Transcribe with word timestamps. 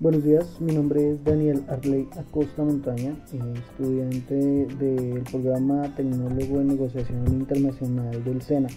Buenos 0.00 0.24
días, 0.24 0.58
mi 0.60 0.72
nombre 0.72 1.12
es 1.12 1.22
Daniel 1.24 1.62
Arley 1.68 2.08
Acosta 2.18 2.62
Montaña, 2.62 3.14
eh, 3.34 3.38
estudiante 3.54 4.34
del 4.34 5.22
programa 5.30 5.94
Tecnólogo 5.94 6.58
en 6.62 6.68
Negociación 6.68 7.26
Internacional 7.28 8.24
del 8.24 8.40
SENA. 8.40 8.70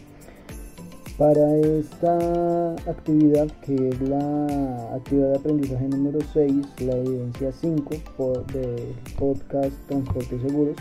Para 1.17 1.55
esta 1.55 2.73
actividad, 2.73 3.47
que 3.61 3.87
es 3.87 4.01
la 4.01 4.95
actividad 4.95 5.29
de 5.29 5.37
aprendizaje 5.37 5.87
número 5.87 6.19
6, 6.33 6.67
la 6.81 6.97
evidencia 6.97 7.53
5 7.53 8.43
del 8.51 8.93
podcast 9.17 9.77
Transporte 9.87 10.35
y 10.35 10.39
Seguros, 10.41 10.75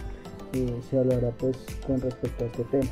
eh, 0.54 0.76
se 0.90 0.98
hablará 0.98 1.30
pues 1.38 1.56
con 1.86 2.00
respecto 2.00 2.42
a 2.42 2.46
este 2.48 2.64
tema. 2.64 2.90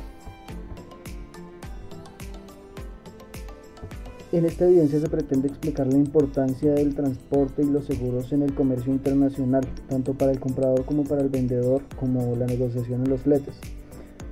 En 4.31 4.45
esta 4.45 4.65
evidencia 4.65 4.97
se 5.01 5.09
pretende 5.09 5.49
explicar 5.49 5.87
la 5.87 5.97
importancia 5.97 6.71
del 6.71 6.95
transporte 6.95 7.63
y 7.63 7.69
los 7.69 7.83
seguros 7.83 8.31
en 8.31 8.43
el 8.43 8.53
comercio 8.53 8.93
internacional, 8.93 9.67
tanto 9.89 10.13
para 10.13 10.31
el 10.31 10.39
comprador 10.39 10.85
como 10.85 11.03
para 11.03 11.21
el 11.21 11.27
vendedor, 11.27 11.81
como 11.99 12.37
la 12.37 12.45
negociación 12.45 13.03
en 13.03 13.09
los 13.09 13.21
fletes, 13.21 13.59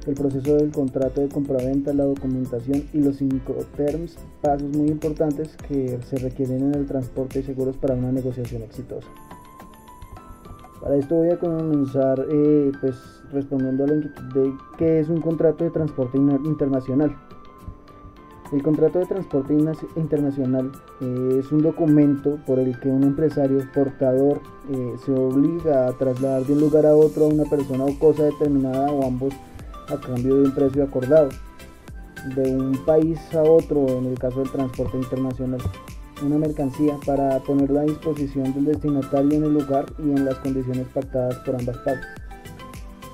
el 0.08 0.14
proceso 0.14 0.56
del 0.56 0.72
contrato 0.72 1.20
de 1.20 1.28
compraventa, 1.28 1.92
la 1.92 2.06
documentación 2.06 2.86
y 2.94 3.00
los 3.00 3.18
cinco 3.18 3.58
terms, 3.76 4.16
pasos 4.42 4.70
muy 4.70 4.88
importantes 4.88 5.50
que 5.68 6.00
se 6.10 6.16
requieren 6.16 6.64
en 6.64 6.76
el 6.76 6.86
transporte 6.86 7.42
y 7.42 7.44
seguros 7.44 7.76
para 7.76 7.96
una 7.96 8.14
negociación 8.14 8.64
exitosa. 8.64 9.10
Para 10.82 10.96
esto 10.96 11.16
voy 11.16 11.30
a 11.32 11.38
comenzar 11.38 12.26
eh, 12.32 12.72
pues, 12.80 12.96
respondiendo 13.34 13.84
a 13.84 13.88
la 13.88 13.96
inquietud 13.96 14.34
de 14.34 14.54
qué 14.78 15.02
es 15.02 15.10
un 15.10 15.20
contrato 15.20 15.66
de 15.66 15.72
transporte 15.72 16.18
internacional. 16.18 17.14
El 18.52 18.64
contrato 18.64 18.98
de 18.98 19.06
transporte 19.06 19.54
internacional 19.96 20.72
eh, 21.02 21.40
es 21.40 21.52
un 21.52 21.62
documento 21.62 22.40
por 22.48 22.58
el 22.58 22.80
que 22.80 22.90
un 22.90 23.04
empresario 23.04 23.60
exportador 23.60 24.42
eh, 24.72 24.96
se 25.06 25.12
obliga 25.12 25.88
a 25.88 25.94
trasladar 25.94 26.44
de 26.46 26.54
un 26.54 26.62
lugar 26.62 26.88
a 26.88 26.96
otro 26.96 27.26
a 27.26 27.28
una 27.28 27.44
persona 27.44 27.86
o 27.86 28.00
cosa 28.00 28.24
determinada 28.24 28.92
o 28.92 29.06
ambos 29.06 29.36
a 29.88 29.98
cambio 29.98 30.38
de 30.38 30.44
un 30.46 30.56
precio 30.56 30.84
acordado. 30.84 31.30
De 32.36 32.56
un 32.56 32.76
país 32.86 33.20
a 33.36 33.44
otro, 33.44 33.88
en 33.88 34.08
el 34.08 34.18
caso 34.18 34.40
del 34.40 34.52
transporte 34.52 34.98
internacional, 34.98 35.62
una 36.24 36.40
mercancía 36.40 36.98
para 37.06 37.40
ponerla 37.44 37.82
a 37.82 37.86
disposición 37.86 38.52
del 38.56 38.66
destinatario 38.66 39.32
en 39.32 39.44
el 39.44 39.54
lugar 39.54 39.86
y 40.00 40.10
en 40.10 40.26
las 40.26 40.36
condiciones 40.40 40.88
pactadas 40.88 41.36
por 41.46 41.56
ambas 41.56 41.78
partes. 41.78 42.29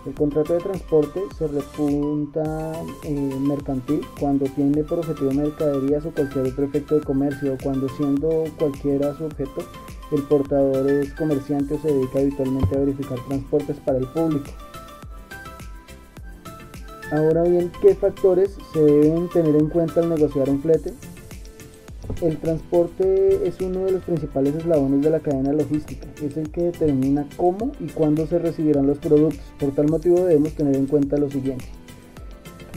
El 0.05 0.13
contrato 0.13 0.53
de 0.53 0.59
transporte 0.59 1.19
se 1.35 1.47
repunta 1.47 2.73
eh, 3.03 3.35
mercantil 3.39 4.01
cuando 4.19 4.45
tiene 4.45 4.83
por 4.83 4.99
objetivo 4.99 5.31
mercaderías 5.31 6.05
o 6.05 6.11
cualquier 6.11 6.45
otro 6.45 6.65
efecto 6.65 6.95
de 6.95 7.01
comercio 7.01 7.57
cuando 7.63 7.89
siendo 7.89 8.43
cualquiera 8.59 9.17
su 9.17 9.25
objeto, 9.25 9.63
el 10.11 10.21
portador 10.23 10.87
es 10.91 11.11
comerciante 11.15 11.73
o 11.73 11.79
se 11.79 11.87
dedica 11.87 12.19
habitualmente 12.19 12.75
a 12.75 12.79
verificar 12.81 13.17
transportes 13.27 13.77
para 13.77 13.97
el 13.97 14.07
público. 14.09 14.51
Ahora 17.11 17.43
bien, 17.43 17.71
¿qué 17.81 17.95
factores 17.95 18.55
se 18.73 18.83
deben 18.83 19.27
tener 19.29 19.55
en 19.55 19.69
cuenta 19.69 20.01
al 20.01 20.09
negociar 20.09 20.49
un 20.49 20.61
flete? 20.61 20.93
El 22.21 22.37
transporte 22.37 23.47
es 23.47 23.59
uno 23.61 23.85
de 23.85 23.91
los 23.91 24.03
principales 24.03 24.55
eslabones 24.55 25.01
de 25.01 25.09
la 25.09 25.19
cadena 25.19 25.51
logística. 25.51 26.07
Es 26.23 26.37
el 26.37 26.49
que 26.49 26.63
determina 26.63 27.27
cómo 27.35 27.71
y 27.79 27.87
cuándo 27.87 28.25
se 28.27 28.39
recibirán 28.39 28.87
los 28.87 28.99
productos. 28.99 29.41
Por 29.59 29.71
tal 29.71 29.89
motivo 29.89 30.23
debemos 30.25 30.53
tener 30.53 30.75
en 30.75 30.87
cuenta 30.87 31.17
lo 31.17 31.29
siguiente. 31.29 31.65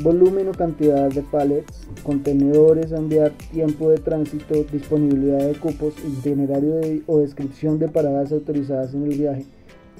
Volumen 0.00 0.48
o 0.48 0.52
cantidad 0.52 1.08
de 1.10 1.22
pallets, 1.22 1.88
contenedores 2.04 2.92
a 2.92 2.98
enviar, 2.98 3.32
tiempo 3.52 3.90
de 3.90 3.98
tránsito, 3.98 4.64
disponibilidad 4.72 5.38
de 5.38 5.54
cupos, 5.54 5.94
itinerario 6.06 6.80
o 7.06 7.18
descripción 7.18 7.78
de 7.78 7.88
paradas 7.88 8.30
autorizadas 8.30 8.94
en 8.94 9.10
el 9.10 9.18
viaje, 9.18 9.44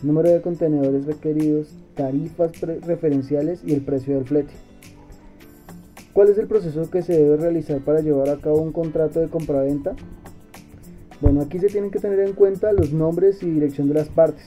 número 0.03 0.31
de 0.31 0.41
contenedores 0.41 1.05
requeridos, 1.05 1.69
tarifas 1.97 2.61
referenciales 2.61 3.61
y 3.67 3.75
el 3.75 3.81
precio 3.81 4.15
del 4.15 4.25
flete. 4.25 4.53
¿Cuál 6.19 6.31
es 6.31 6.39
el 6.39 6.49
proceso 6.49 6.91
que 6.91 7.01
se 7.01 7.13
debe 7.13 7.37
realizar 7.37 7.79
para 7.79 8.01
llevar 8.01 8.29
a 8.29 8.39
cabo 8.39 8.61
un 8.61 8.73
contrato 8.73 9.21
de 9.21 9.29
compraventa? 9.29 9.95
Bueno, 11.21 11.43
aquí 11.43 11.61
se 11.61 11.69
tienen 11.69 11.93
que 11.93 12.01
tener 12.01 12.19
en 12.19 12.33
cuenta 12.33 12.73
los 12.73 12.93
nombres 12.93 13.41
y 13.45 13.49
dirección 13.49 13.87
de 13.87 13.95
las 13.95 14.09
partes, 14.09 14.45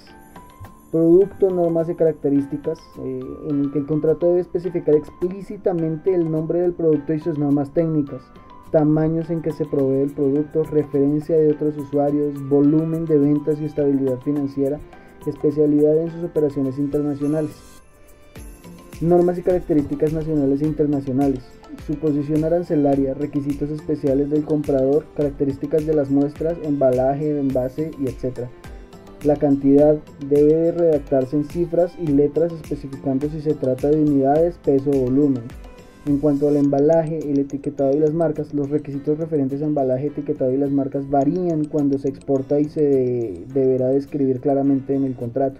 producto, 0.91 1.49
normas 1.49 1.87
y 1.87 1.95
características, 1.95 2.77
eh, 2.99 3.21
en 3.47 3.61
el 3.61 3.71
que 3.71 3.79
el 3.79 3.85
contrato 3.85 4.27
debe 4.27 4.41
especificar 4.41 4.95
explícitamente 4.95 6.13
el 6.13 6.29
nombre 6.29 6.59
del 6.59 6.73
producto 6.73 7.13
y 7.13 7.21
sus 7.21 7.39
normas 7.39 7.73
técnicas, 7.73 8.21
tamaños 8.73 9.29
en 9.29 9.41
que 9.41 9.53
se 9.53 9.63
provee 9.63 10.01
el 10.01 10.11
producto, 10.11 10.65
referencia 10.65 11.37
de 11.37 11.53
otros 11.53 11.77
usuarios, 11.77 12.33
volumen 12.49 13.05
de 13.05 13.17
ventas 13.17 13.61
y 13.61 13.63
estabilidad 13.63 14.19
financiera, 14.25 14.77
especialidad 15.25 15.95
en 15.99 16.11
sus 16.11 16.25
operaciones 16.25 16.77
internacionales, 16.77 17.80
normas 19.01 19.37
y 19.39 19.41
características 19.41 20.13
nacionales 20.13 20.61
e 20.61 20.67
internacionales, 20.67 21.39
su 21.87 21.95
posición 21.95 22.43
arancelaria, 22.43 23.15
requisitos 23.15 23.71
especiales 23.71 24.29
del 24.29 24.45
comprador, 24.45 25.05
características 25.15 25.85
de 25.85 25.95
las 25.95 26.11
muestras, 26.11 26.57
embalaje, 26.63 27.39
envase 27.39 27.91
y 27.99 28.07
etc. 28.07 28.47
La 29.23 29.35
cantidad 29.35 29.97
debe 30.29 30.71
redactarse 30.71 31.35
en 31.35 31.45
cifras 31.45 31.93
y 31.99 32.07
letras 32.07 32.51
especificando 32.53 33.29
si 33.29 33.41
se 33.41 33.55
trata 33.55 33.89
de 33.89 34.01
unidades, 34.01 34.57
peso 34.59 34.91
o 34.91 35.01
volumen. 35.01 35.43
En 36.07 36.17
cuanto 36.17 36.47
al 36.47 36.57
embalaje, 36.57 37.19
el 37.31 37.39
etiquetado 37.39 37.95
y 37.95 37.99
las 37.99 38.13
marcas, 38.13 38.53
los 38.53 38.71
requisitos 38.71 39.19
referentes 39.19 39.61
a 39.61 39.65
embalaje, 39.65 40.07
etiquetado 40.07 40.51
y 40.51 40.57
las 40.57 40.71
marcas 40.71 41.07
varían 41.09 41.65
cuando 41.65 41.99
se 41.99 42.09
exporta 42.09 42.59
y 42.59 42.65
se 42.65 43.45
deberá 43.53 43.89
describir 43.89 44.39
claramente 44.39 44.95
en 44.95 45.03
el 45.03 45.15
contrato. 45.15 45.59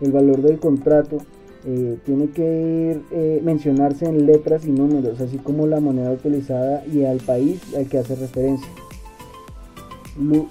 El 0.00 0.12
valor 0.12 0.42
del 0.42 0.58
contrato 0.60 1.18
eh, 1.64 1.98
tiene 2.04 2.30
que 2.30 3.00
eh, 3.12 3.40
mencionarse 3.44 4.06
en 4.06 4.26
letras 4.26 4.66
y 4.66 4.70
números, 4.70 5.20
así 5.20 5.38
como 5.38 5.66
la 5.66 5.80
moneda 5.80 6.10
utilizada 6.10 6.84
y 6.86 7.04
al 7.04 7.18
país 7.18 7.60
al 7.76 7.88
que 7.88 7.98
hace 7.98 8.16
referencia. 8.16 8.68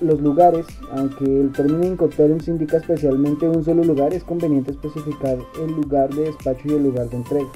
los 0.02 0.22
lugares, 0.22 0.66
aunque 0.92 1.26
el 1.26 1.52
término 1.52 1.86
Incoterms 1.86 2.48
indica 2.48 2.78
especialmente 2.78 3.48
un 3.48 3.64
solo 3.64 3.84
lugar, 3.84 4.14
es 4.14 4.24
conveniente 4.24 4.72
especificar 4.72 5.38
el 5.62 5.72
lugar 5.72 6.14
de 6.14 6.24
despacho 6.24 6.62
y 6.66 6.74
el 6.74 6.84
lugar 6.84 7.10
de 7.10 7.18
entrega. 7.18 7.50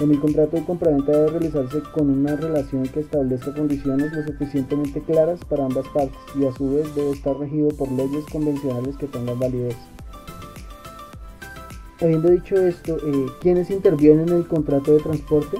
En 0.00 0.10
el 0.10 0.18
contrato 0.18 0.56
de 0.56 0.64
compraventa 0.64 1.12
debe 1.12 1.28
realizarse 1.28 1.82
con 1.92 2.08
una 2.08 2.34
relación 2.34 2.84
que 2.84 3.00
establezca 3.00 3.52
condiciones 3.52 4.10
lo 4.14 4.22
suficientemente 4.24 5.02
claras 5.02 5.40
para 5.44 5.66
ambas 5.66 5.86
partes 5.88 6.18
y 6.40 6.46
a 6.46 6.52
su 6.52 6.70
vez 6.70 6.94
debe 6.94 7.10
estar 7.10 7.36
regido 7.36 7.68
por 7.68 7.92
leyes 7.92 8.24
convencionales 8.32 8.96
que 8.96 9.08
tengan 9.08 9.38
validez. 9.38 9.76
Habiendo 12.00 12.30
dicho 12.30 12.56
esto, 12.56 12.96
eh, 12.96 13.26
¿quiénes 13.42 13.70
intervienen 13.70 14.30
en 14.30 14.36
el 14.36 14.46
contrato 14.46 14.94
de 14.94 15.00
transporte? 15.00 15.58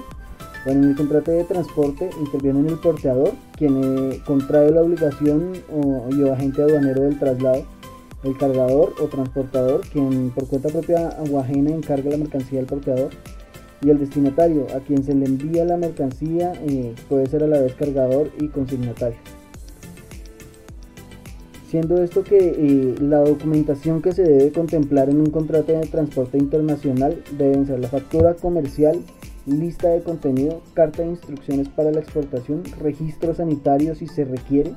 Bueno, 0.65 0.83
en 0.83 0.89
el 0.89 0.95
contrato 0.95 1.29
de 1.29 1.43
transporte 1.43 2.09
interviene 2.19 2.67
el 2.67 2.79
porteador, 2.79 3.33
quien 3.55 3.83
eh, 3.83 4.21
contrae 4.25 4.71
la 4.71 4.81
obligación 4.81 5.53
o, 5.71 6.09
o 6.09 6.33
agente 6.33 6.63
aduanero 6.63 7.03
del 7.03 7.19
traslado, 7.19 7.63
el 8.23 8.37
cargador 8.37 8.93
o 8.99 9.05
transportador, 9.05 9.81
quien 9.91 10.31
por 10.31 10.47
cuenta 10.47 10.69
propia 10.69 11.09
o 11.31 11.39
ajena 11.39 11.71
encarga 11.71 12.09
la 12.09 12.17
mercancía 12.17 12.59
al 12.59 12.65
porteador, 12.65 13.09
y 13.83 13.89
el 13.91 13.99
destinatario, 13.99 14.65
a 14.75 14.79
quien 14.79 15.03
se 15.03 15.13
le 15.13 15.25
envía 15.25 15.63
la 15.65 15.77
mercancía, 15.77 16.53
eh, 16.67 16.95
puede 17.07 17.27
ser 17.27 17.43
a 17.43 17.47
la 17.47 17.59
vez 17.59 17.75
cargador 17.75 18.31
y 18.39 18.47
consignatario. 18.47 19.17
Siendo 21.71 22.03
esto 22.03 22.25
que 22.25 22.37
eh, 22.37 22.95
la 22.99 23.19
documentación 23.19 24.01
que 24.01 24.11
se 24.11 24.23
debe 24.23 24.51
contemplar 24.51 25.09
en 25.09 25.21
un 25.21 25.29
contrato 25.29 25.71
de 25.71 25.87
transporte 25.87 26.37
internacional 26.37 27.23
deben 27.37 27.65
ser 27.65 27.79
la 27.79 27.87
factura 27.87 28.33
comercial, 28.33 28.99
lista 29.45 29.87
de 29.87 30.03
contenido, 30.03 30.61
carta 30.73 31.03
de 31.03 31.11
instrucciones 31.11 31.69
para 31.69 31.93
la 31.93 32.01
exportación, 32.01 32.63
registro 32.81 33.33
sanitario 33.33 33.95
si 33.95 34.07
se 34.07 34.25
requiere. 34.25 34.73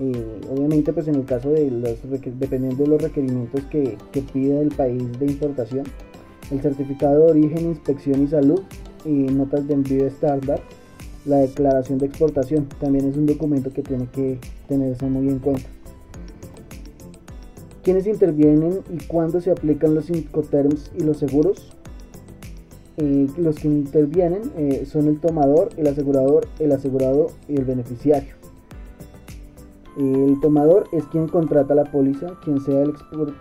Eh, 0.00 0.40
obviamente 0.50 0.92
pues 0.92 1.06
en 1.06 1.14
el 1.14 1.24
caso 1.24 1.50
de 1.50 1.70
los, 1.70 2.00
dependiendo 2.40 2.82
de 2.82 2.88
los 2.88 3.00
requerimientos 3.00 3.64
que, 3.66 3.96
que 4.10 4.22
pida 4.22 4.60
el 4.60 4.70
país 4.70 5.04
de 5.20 5.26
importación, 5.26 5.84
el 6.50 6.60
certificado 6.60 7.26
de 7.26 7.30
origen, 7.30 7.66
inspección 7.66 8.24
y 8.24 8.26
salud, 8.26 8.60
y 9.04 9.10
notas 9.10 9.68
de 9.68 9.74
envío 9.74 10.04
estándar, 10.04 10.60
la 11.26 11.36
declaración 11.36 11.98
de 11.98 12.06
exportación 12.06 12.66
también 12.80 13.08
es 13.08 13.16
un 13.16 13.26
documento 13.26 13.70
que 13.72 13.82
tiene 13.82 14.08
que 14.08 14.40
tenerse 14.66 15.06
muy 15.06 15.28
en 15.28 15.38
cuenta 15.38 15.68
quiénes 17.84 18.06
intervienen 18.06 18.80
y 18.90 19.06
cuándo 19.06 19.40
se 19.40 19.50
aplican 19.50 19.94
los 19.94 20.10
incoterms 20.10 20.90
y 20.98 21.04
los 21.04 21.18
seguros. 21.18 21.76
Eh, 22.96 23.26
los 23.36 23.56
que 23.56 23.68
intervienen 23.68 24.52
eh, 24.56 24.86
son 24.86 25.08
el 25.08 25.20
tomador, 25.20 25.68
el 25.76 25.86
asegurador, 25.86 26.46
el 26.58 26.72
asegurado 26.72 27.26
y 27.48 27.56
el 27.56 27.64
beneficiario. 27.64 28.34
El 29.96 30.40
tomador 30.40 30.88
es 30.92 31.04
quien 31.06 31.28
contrata 31.28 31.74
la 31.74 31.84
póliza, 31.84 32.38
quien 32.42 32.60
sea 32.60 32.82
el 32.82 32.94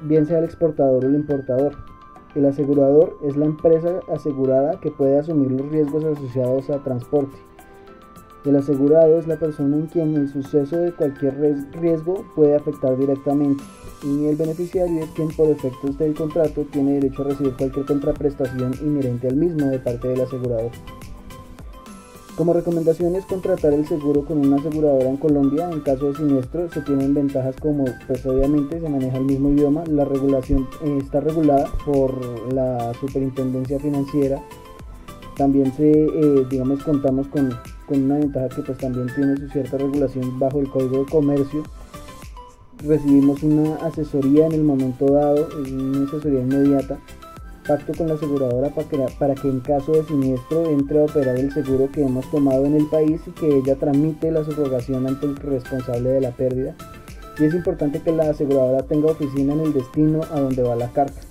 bien 0.03 0.27
sea 0.27 0.39
el 0.39 0.45
exportador 0.45 1.03
o 1.03 1.07
el 1.07 1.15
importador. 1.15 1.75
El 2.35 2.45
asegurador 2.45 3.17
es 3.23 3.37
la 3.37 3.45
empresa 3.45 3.99
asegurada 4.11 4.79
que 4.79 4.91
puede 4.91 5.19
asumir 5.19 5.51
los 5.51 5.69
riesgos 5.69 6.03
asociados 6.03 6.69
a 6.69 6.83
transporte. 6.83 7.37
El 8.45 8.55
asegurado 8.55 9.17
es 9.17 9.27
la 9.27 9.37
persona 9.37 9.77
en 9.77 9.87
quien 9.87 10.15
el 10.15 10.27
suceso 10.27 10.77
de 10.77 10.91
cualquier 10.91 11.35
riesgo 11.79 12.25
puede 12.35 12.55
afectar 12.55 12.97
directamente 12.97 13.63
y 14.03 14.25
el 14.25 14.35
beneficiario 14.35 15.03
es 15.03 15.09
quien 15.11 15.29
por 15.29 15.49
efectos 15.49 15.97
del 15.97 16.13
contrato 16.13 16.65
tiene 16.71 16.93
derecho 16.93 17.21
a 17.21 17.29
recibir 17.29 17.53
cualquier 17.53 17.85
contraprestación 17.85 18.73
inherente 18.81 19.27
al 19.27 19.35
mismo 19.35 19.67
de 19.67 19.79
parte 19.79 20.09
del 20.09 20.21
asegurador. 20.21 20.71
Como 22.35 22.51
recomendación 22.51 23.15
es 23.15 23.25
contratar 23.25 23.73
el 23.73 23.87
seguro 23.87 24.25
con 24.25 24.39
una 24.39 24.55
aseguradora 24.55 25.07
en 25.07 25.17
Colombia. 25.17 25.69
En 25.71 25.81
caso 25.81 26.11
de 26.11 26.17
siniestro 26.17 26.67
se 26.71 26.81
tienen 26.81 27.13
ventajas 27.13 27.55
como 27.57 27.85
pues 28.07 28.25
obviamente 28.25 28.79
se 28.79 28.89
maneja 28.89 29.17
el 29.17 29.25
mismo 29.25 29.49
idioma, 29.49 29.83
la 29.85 30.03
regulación 30.03 30.67
eh, 30.83 30.97
está 30.99 31.19
regulada 31.19 31.71
por 31.85 32.51
la 32.51 32.91
superintendencia 32.95 33.79
financiera. 33.79 34.41
También 35.37 35.71
se, 35.73 35.91
eh, 35.91 36.45
digamos, 36.49 36.83
contamos 36.83 37.27
con, 37.27 37.51
con, 37.87 38.03
una 38.03 38.17
ventaja 38.17 38.49
que 38.49 38.63
pues 38.63 38.79
también 38.79 39.07
tiene 39.13 39.37
su 39.37 39.49
cierta 39.49 39.77
regulación 39.77 40.39
bajo 40.39 40.59
el 40.59 40.69
Código 40.69 41.03
de 41.03 41.11
Comercio. 41.11 41.63
Recibimos 42.83 43.41
una 43.43 43.75
asesoría 43.77 44.45
en 44.45 44.51
el 44.51 44.63
momento 44.63 45.05
dado, 45.05 45.47
una 45.57 46.05
asesoría 46.05 46.41
inmediata 46.41 46.99
pacto 47.67 47.93
con 47.97 48.07
la 48.07 48.15
aseguradora 48.15 48.69
para 48.69 48.87
que, 48.87 49.05
para 49.17 49.35
que 49.35 49.47
en 49.47 49.61
caso 49.61 49.93
de 49.93 50.03
siniestro 50.03 50.69
entre 50.69 50.99
a 50.99 51.05
operar 51.05 51.37
el 51.37 51.51
seguro 51.53 51.89
que 51.91 52.03
hemos 52.03 52.29
tomado 52.29 52.65
en 52.65 52.75
el 52.75 52.85
país 52.87 53.21
y 53.25 53.31
que 53.31 53.57
ella 53.57 53.75
tramite 53.75 54.31
la 54.31 54.43
subrogación 54.43 55.07
ante 55.07 55.25
el 55.25 55.35
responsable 55.37 56.09
de 56.09 56.21
la 56.21 56.31
pérdida. 56.31 56.75
Y 57.39 57.45
es 57.45 57.53
importante 57.53 58.01
que 58.01 58.11
la 58.11 58.29
aseguradora 58.29 58.83
tenga 58.83 59.11
oficina 59.11 59.53
en 59.53 59.61
el 59.61 59.73
destino 59.73 60.21
a 60.31 60.39
donde 60.39 60.61
va 60.61 60.75
la 60.75 60.91
carta. 60.91 61.21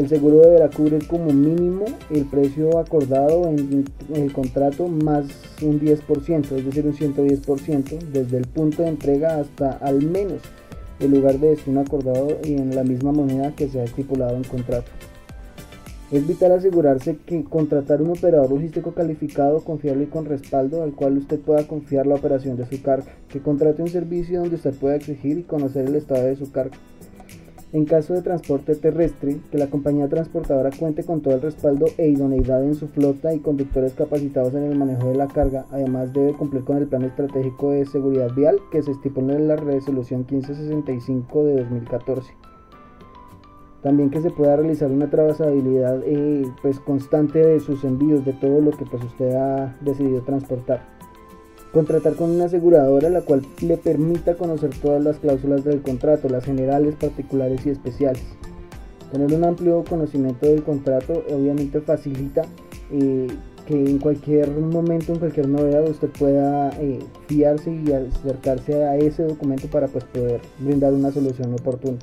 El 0.00 0.08
seguro 0.08 0.38
deberá 0.38 0.70
cubrir 0.70 1.06
como 1.06 1.26
mínimo 1.26 1.84
el 2.08 2.24
precio 2.24 2.78
acordado 2.78 3.46
en 3.46 3.84
el 4.14 4.32
contrato 4.32 4.88
más 4.88 5.26
un 5.60 5.78
10%, 5.78 6.52
es 6.56 6.64
decir, 6.64 6.86
un 6.86 6.94
110%, 6.94 7.98
desde 8.10 8.38
el 8.38 8.46
punto 8.46 8.82
de 8.82 8.88
entrega 8.88 9.36
hasta 9.36 9.72
al 9.72 10.02
menos 10.02 10.40
el 11.00 11.10
lugar 11.10 11.38
de 11.38 11.50
destino 11.50 11.80
acordado 11.80 12.38
y 12.42 12.54
en 12.54 12.74
la 12.74 12.82
misma 12.82 13.12
moneda 13.12 13.54
que 13.54 13.68
se 13.68 13.78
ha 13.78 13.84
estipulado 13.84 14.36
en 14.36 14.44
contrato. 14.44 14.90
Es 16.10 16.26
vital 16.26 16.52
asegurarse 16.52 17.18
que 17.26 17.44
contratar 17.44 18.00
un 18.00 18.12
operador 18.12 18.52
logístico 18.52 18.94
calificado, 18.94 19.60
confiable 19.60 20.04
y 20.04 20.06
con 20.06 20.24
respaldo 20.24 20.82
al 20.82 20.94
cual 20.94 21.18
usted 21.18 21.38
pueda 21.38 21.68
confiar 21.68 22.06
la 22.06 22.14
operación 22.14 22.56
de 22.56 22.64
su 22.64 22.80
carga, 22.80 23.12
que 23.28 23.40
contrate 23.40 23.82
un 23.82 23.88
servicio 23.88 24.40
donde 24.40 24.56
usted 24.56 24.72
pueda 24.72 24.96
exigir 24.96 25.36
y 25.36 25.42
conocer 25.42 25.84
el 25.84 25.96
estado 25.96 26.24
de 26.24 26.36
su 26.36 26.50
carga. 26.50 26.78
En 27.72 27.84
caso 27.84 28.14
de 28.14 28.22
transporte 28.22 28.74
terrestre, 28.74 29.38
que 29.52 29.58
la 29.58 29.68
compañía 29.68 30.08
transportadora 30.08 30.70
cuente 30.76 31.04
con 31.04 31.20
todo 31.20 31.34
el 31.34 31.42
respaldo 31.42 31.86
e 31.98 32.08
idoneidad 32.08 32.64
en 32.64 32.74
su 32.74 32.88
flota 32.88 33.32
y 33.32 33.38
conductores 33.38 33.92
capacitados 33.92 34.54
en 34.54 34.64
el 34.64 34.76
manejo 34.76 35.06
de 35.06 35.14
la 35.14 35.28
carga. 35.28 35.66
Además, 35.70 36.12
debe 36.12 36.32
cumplir 36.32 36.64
con 36.64 36.78
el 36.78 36.88
plan 36.88 37.04
estratégico 37.04 37.70
de 37.70 37.86
seguridad 37.86 38.34
vial 38.34 38.58
que 38.72 38.82
se 38.82 38.90
estipula 38.90 39.34
en 39.34 39.46
la 39.46 39.54
resolución 39.54 40.26
1565 40.28 41.44
de 41.44 41.56
2014. 41.58 42.34
También 43.84 44.10
que 44.10 44.20
se 44.20 44.30
pueda 44.30 44.56
realizar 44.56 44.90
una 44.90 45.08
trazabilidad 45.08 46.02
eh, 46.04 46.44
pues, 46.62 46.80
constante 46.80 47.38
de 47.38 47.60
sus 47.60 47.84
envíos, 47.84 48.24
de 48.24 48.32
todo 48.32 48.60
lo 48.60 48.72
que 48.72 48.84
pues, 48.84 49.04
usted 49.04 49.36
ha 49.36 49.76
decidido 49.80 50.22
transportar. 50.22 50.99
Contratar 51.72 52.14
con 52.14 52.30
una 52.30 52.46
aseguradora 52.46 53.08
la 53.10 53.22
cual 53.22 53.42
le 53.60 53.76
permita 53.76 54.34
conocer 54.34 54.70
todas 54.82 55.02
las 55.02 55.18
cláusulas 55.18 55.64
del 55.64 55.82
contrato, 55.82 56.28
las 56.28 56.44
generales, 56.44 56.96
particulares 56.96 57.64
y 57.64 57.70
especiales. 57.70 58.22
Tener 59.12 59.32
un 59.32 59.44
amplio 59.44 59.84
conocimiento 59.84 60.46
del 60.46 60.62
contrato 60.62 61.24
obviamente 61.30 61.80
facilita 61.80 62.42
eh, 62.90 63.28
que 63.66 63.74
en 63.74 63.98
cualquier 63.98 64.50
momento, 64.50 65.12
en 65.12 65.20
cualquier 65.20 65.48
novedad, 65.48 65.88
usted 65.88 66.08
pueda 66.08 66.70
eh, 66.80 66.98
fiarse 67.28 67.72
y 67.72 67.92
acercarse 67.92 68.84
a 68.84 68.96
ese 68.96 69.22
documento 69.22 69.68
para 69.68 69.86
pues, 69.86 70.04
poder 70.04 70.40
brindar 70.58 70.92
una 70.92 71.12
solución 71.12 71.54
oportuna. 71.54 71.98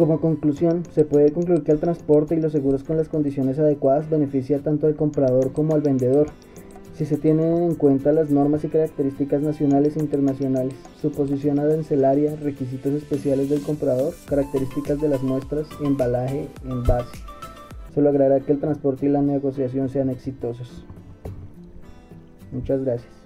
Como 0.00 0.18
conclusión, 0.18 0.82
se 0.94 1.04
puede 1.04 1.30
concluir 1.30 1.62
que 1.62 1.72
el 1.72 1.78
transporte 1.78 2.34
y 2.34 2.40
los 2.40 2.52
seguros 2.52 2.84
con 2.84 2.96
las 2.96 3.10
condiciones 3.10 3.58
adecuadas 3.58 4.08
beneficia 4.08 4.60
tanto 4.60 4.86
al 4.86 4.96
comprador 4.96 5.52
como 5.52 5.74
al 5.74 5.82
vendedor, 5.82 6.28
si 6.94 7.04
se 7.04 7.18
tienen 7.18 7.64
en 7.64 7.74
cuenta 7.74 8.10
las 8.10 8.30
normas 8.30 8.64
y 8.64 8.68
características 8.68 9.42
nacionales 9.42 9.98
e 9.98 10.00
internacionales, 10.00 10.72
su 11.02 11.12
posición 11.12 11.58
arancelaria, 11.58 12.34
requisitos 12.36 12.94
especiales 12.94 13.50
del 13.50 13.60
comprador, 13.60 14.14
características 14.26 14.98
de 15.02 15.08
las 15.10 15.22
muestras, 15.22 15.66
embalaje, 15.84 16.48
envase. 16.64 17.18
Se 17.94 18.00
logrará 18.00 18.40
que 18.40 18.52
el 18.52 18.58
transporte 18.58 19.04
y 19.04 19.10
la 19.10 19.20
negociación 19.20 19.90
sean 19.90 20.08
exitosos. 20.08 20.82
Muchas 22.52 22.82
gracias. 22.82 23.19